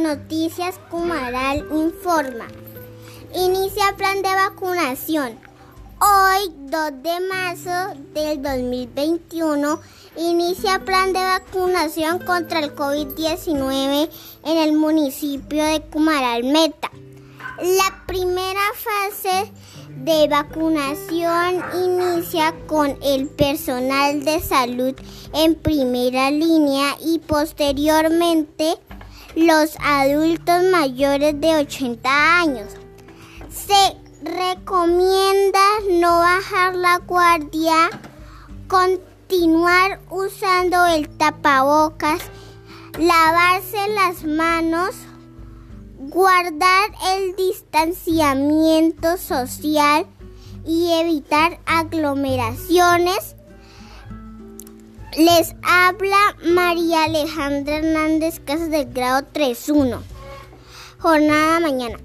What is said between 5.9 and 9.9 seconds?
Hoy, 2 de marzo del 2021,